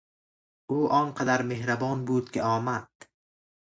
او 0.69 0.87
آنقدر 0.91 1.41
مهربان 1.41 2.05
بود 2.05 2.31
که 2.31 2.43
آمد. 2.43 2.89